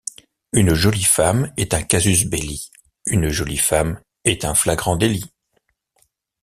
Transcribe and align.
Une 0.51 0.73
jolie 0.73 1.03
femme 1.03 1.53
est 1.57 1.75
un 1.75 1.83
casus 1.83 2.25
belli; 2.25 2.71
une 3.05 3.29
jolie 3.29 3.59
femme 3.59 4.01
est 4.23 4.45
un 4.45 4.55
flagrant 4.55 4.95
délit. 4.95 5.29